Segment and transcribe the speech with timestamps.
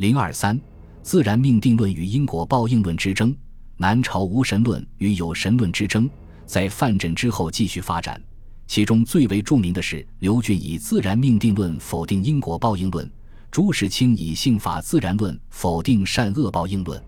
[0.00, 0.58] 零二三，
[1.02, 3.36] 自然命定论与因果报应论之争，
[3.76, 6.08] 南朝无神论与有神论之争，
[6.46, 8.18] 在范缜之后继续发展。
[8.66, 13.12] 其中最为著名的是刘俊以自然命定论否定因果报应论，
[13.50, 16.98] 朱士清以性法自然论否定善恶报应论。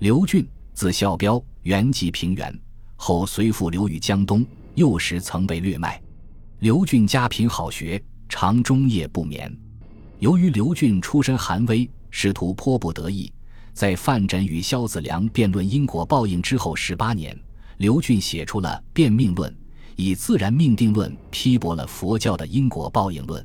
[0.00, 2.52] 刘俊，字孝标，原籍平原，
[2.96, 4.44] 后随父流寓江东，
[4.74, 6.02] 幼时曾被掠卖。
[6.58, 9.56] 刘俊家贫好学，常终夜不眠。
[10.18, 13.30] 由于刘俊出身寒微，师徒颇不得意，
[13.72, 17.36] 在范缜与萧子良辩论因果报应之后十八年，
[17.78, 19.50] 刘俊写出了《辩命论》。
[19.96, 23.44] 以自然命定论批驳了佛教的因果报应论。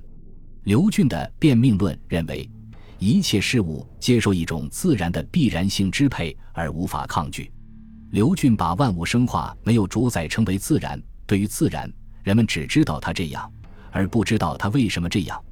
[0.66, 2.48] 刘俊的辩命论认为，
[3.00, 7.52] 一切事物接受一种自然的必然性支配而无法抗拒。
[8.12, 11.02] 刘俊把万物生化没有主宰称为自然。
[11.26, 13.52] 对于自然，人们只知道它这样，
[13.90, 15.44] 而不知道它为什么这样。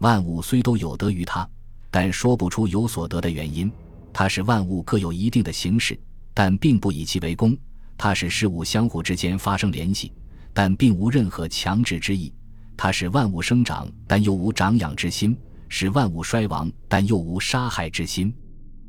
[0.00, 1.48] 万物虽都有得于它，
[1.90, 3.70] 但说不出有所得的原因。
[4.12, 5.98] 它是万物各有一定的形式，
[6.32, 7.56] 但并不以其为功。
[7.98, 10.12] 它是事物相互之间发生联系。
[10.52, 12.32] 但并无任何强制之意，
[12.78, 15.36] 它使万物生长，但又无长养之心；
[15.68, 18.34] 使万物衰亡，但又无杀害之心。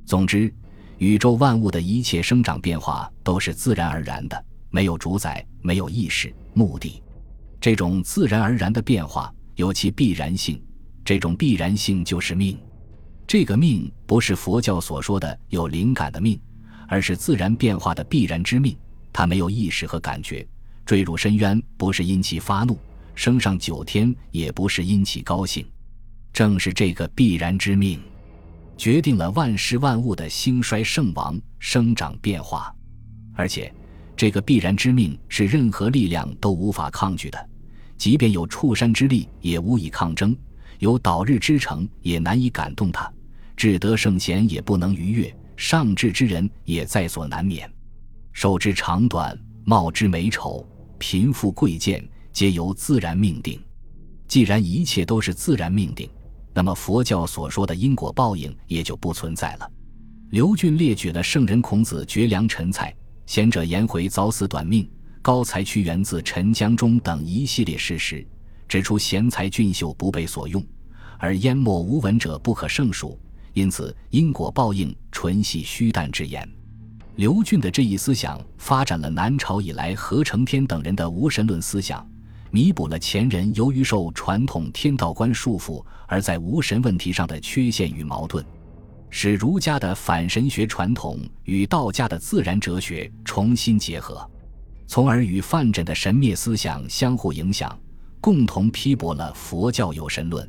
[0.06, 0.50] 总之，
[0.98, 7.04] 宇宙万物的一切生长变化都是自然而然的，没有主宰，没有意识、目的。
[7.60, 10.64] 这种自然而然的变化有其必然性，
[11.04, 12.58] 这种必然性就是命。
[13.28, 16.40] 这个命不是佛教所说的有灵感的命，
[16.88, 18.76] 而是自然变化的必然之命。
[19.12, 20.48] 它没有意识和感觉。
[20.86, 22.80] 坠入深渊不是因其发怒，
[23.14, 25.68] 升上九天也不是因其高兴，
[26.32, 28.00] 正是这个必然之命，
[28.78, 32.74] 决定了万事万物的兴衰盛亡、生长变化。
[33.36, 33.74] 而且，
[34.16, 37.50] 这个必然之命是任何力量都无法抗拒的，
[37.98, 40.34] 即便有触山之力也无以抗争，
[40.80, 43.12] 有倒日之城也难以感动他，
[43.58, 47.70] 至德圣贤也不能逾越，上智之人也在所难免。
[48.32, 50.66] 寿之长短，貌之美丑。
[51.00, 53.60] 贫富贵贱皆由自然命定，
[54.28, 56.10] 既然一切都是自然命定，
[56.54, 59.72] 那么佛教所说的因果报应也就不存在了。
[60.32, 62.92] 刘俊列举了圣人孔子绝良陈蔡、
[63.28, 64.90] 贤者颜回早死短命、
[65.22, 68.28] 高才屈原自陈江中等一系列事实，
[68.68, 70.66] 指出贤才俊秀不被所用，
[71.20, 73.20] 而淹没无闻者不可胜数，
[73.58, 76.48] 因此因果报应纯系虚诞之言。
[77.16, 82.08] 刘俊的这一思想发展了南朝以来何承天等人的无神论思想，
[82.52, 88.46] 弥补了前人由于受传统天道观束缚而在无神问题上的缺陷与矛盾，
[89.10, 94.24] 使儒家的反神学传统与道家的自然哲学重新结合，
[94.86, 97.76] 从而与范缜的神灭思想相互影响，
[98.22, 100.48] 共同批驳了佛教有神论。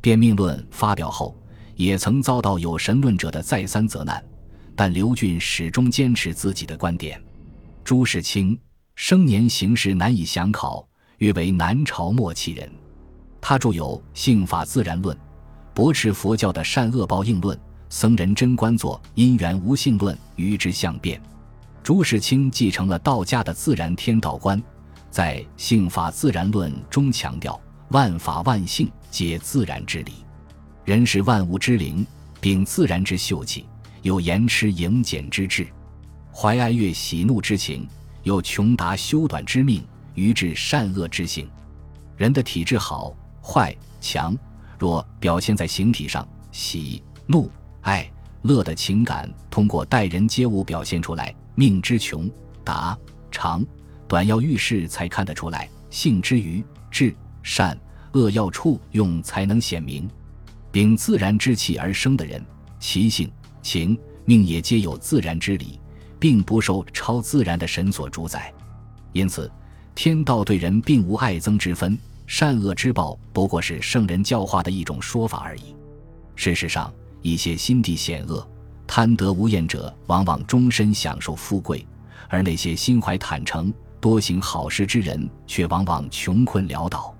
[0.00, 1.36] 辩命论发表后，
[1.76, 4.22] 也曾遭到有神论者的再三责难。
[4.74, 7.18] 但刘俊始终坚持自己的观点。
[7.82, 8.58] 朱士清
[8.94, 10.86] 生年行事难以详考，
[11.18, 12.70] 约为南朝末期人。
[13.40, 15.16] 他著有《性法自然论》，
[15.72, 17.56] 驳斥佛教的善恶报应论；
[17.88, 21.18] 僧人真观作《因缘无性论》，与之相辩。
[21.82, 24.60] 朱士清继承了道家的自然天道观，
[25.10, 27.58] 在《性法自然论》中强调
[27.90, 30.12] 万法万性皆自然之理，
[30.86, 32.06] 人是万物之灵，
[32.40, 33.66] 秉自然之秀气。
[34.02, 35.66] 有延迟盈减之志，
[36.32, 37.84] 怀哀悦喜怒之情，
[38.22, 41.50] 有穷达修短之命，愚智善恶之性。
[42.16, 44.38] 人的体质好坏强
[44.78, 48.08] 弱，表现在形体上，喜怒哀
[48.42, 51.34] 乐的情感通过待人接物表现出来。
[51.56, 52.30] 命之穷
[52.62, 52.96] 达
[53.28, 53.66] 长
[54.06, 57.76] 短要遇事才看得出来，性之愚智善
[58.12, 60.08] 恶要处用才能显明。
[60.76, 62.44] 秉自然之气而生的人，
[62.78, 63.32] 其性。
[63.62, 65.80] 情命也皆有自然之理，
[66.18, 68.52] 并不受超自然的神所主宰，
[69.14, 69.50] 因此
[69.94, 75.74] 天道对人并无爱憎之分，善恶之报不过是圣人教化的一种说法而已。
[76.34, 78.46] 事实上，一些心地险恶、
[78.86, 81.78] 贪得无厌者，往往终身享受富贵；
[82.28, 87.15] 而那些心怀坦诚、多行好事之人，却往往穷困潦倒。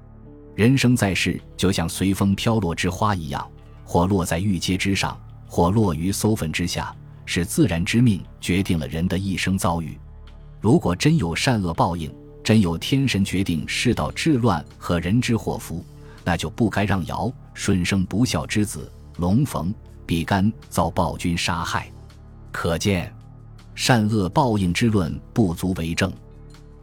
[0.56, 3.46] 人生在世，就像随风飘落之花一样，
[3.84, 5.16] 或落在玉阶之上。
[5.48, 6.94] 或落于搜粪之下，
[7.24, 9.96] 是自然之命决定了人的一生遭遇。
[10.60, 12.12] 如果真有善恶报应，
[12.42, 15.84] 真有天神决定世道治乱和人之祸福，
[16.24, 19.72] 那就不该让尧舜生不孝之子龙逢、
[20.04, 21.90] 比干遭暴君杀害。
[22.50, 23.14] 可见，
[23.74, 26.12] 善恶报应之论不足为证。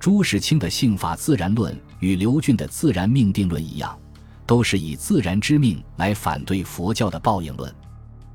[0.03, 3.97] 朱士清的性法自然论与刘俊的自然命定论一样，
[4.45, 7.73] 都是以自然之命来反对佛教的报应论。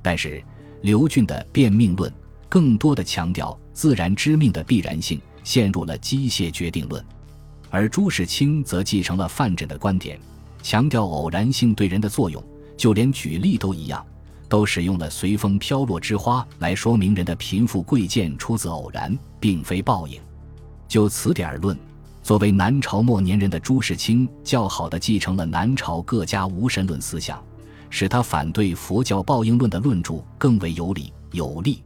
[0.00, 0.42] 但是
[0.80, 2.10] 刘俊的变命论
[2.48, 7.02] 更多的强调自然之命的必然性，陷入了机械决定论；
[7.68, 10.18] 而朱士清则继承了范缜的观点，
[10.62, 12.42] 强调偶然性对人的作用，
[12.78, 14.02] 就连举例都一样，
[14.48, 20.18] 都使用了随风飘落之花来说明人的贫富贵贱出自偶然，并非报应。
[20.88, 21.78] 就此点而论。
[22.22, 27.42] 作为南朝末年人的朱士清，较好的继承了南朝各家无神论思想，
[27.88, 31.82] 使他反对佛教报应论的论著更为有理有力。